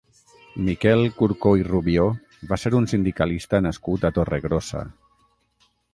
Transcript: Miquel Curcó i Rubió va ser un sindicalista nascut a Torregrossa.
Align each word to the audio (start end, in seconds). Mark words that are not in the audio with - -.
Miquel 0.67 1.03
Curcó 1.19 1.51
i 1.59 1.65
Rubió 1.67 2.07
va 2.53 2.59
ser 2.63 2.71
un 2.79 2.89
sindicalista 2.95 3.61
nascut 3.67 4.09
a 4.11 4.15
Torregrossa. 4.17 4.83